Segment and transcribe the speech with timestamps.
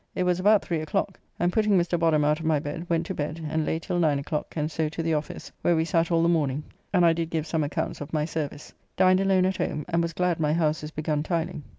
[0.15, 1.95] It was about three o'clock, and putting Mr.
[1.95, 4.89] Boddam out of my bed, went to bed, and lay till nine o'clock, and so
[4.89, 8.01] to the office, where we sat all the morning, and I did give some accounts
[8.01, 8.73] of my service.
[8.97, 11.61] Dined alone at home, and was glad my house is begun tiling.